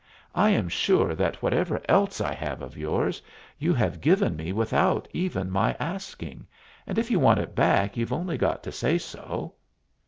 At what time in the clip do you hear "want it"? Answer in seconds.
7.19-7.53